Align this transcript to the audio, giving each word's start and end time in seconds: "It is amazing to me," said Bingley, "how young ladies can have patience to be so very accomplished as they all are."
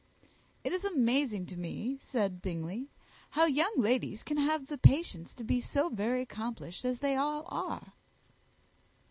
"It 0.63 0.73
is 0.73 0.83
amazing 0.83 1.45
to 1.45 1.55
me," 1.57 1.99
said 2.01 2.41
Bingley, 2.41 2.89
"how 3.29 3.45
young 3.45 3.73
ladies 3.77 4.23
can 4.23 4.37
have 4.37 4.65
patience 4.81 5.31
to 5.35 5.43
be 5.43 5.61
so 5.61 5.89
very 5.89 6.23
accomplished 6.23 6.83
as 6.83 6.97
they 6.97 7.15
all 7.15 7.45
are." 7.49 7.93